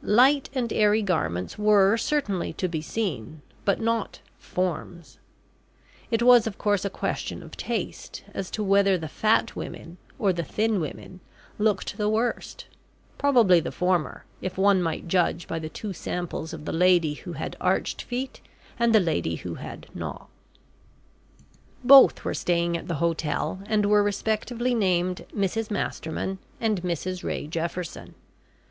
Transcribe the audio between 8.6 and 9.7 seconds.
whether the fat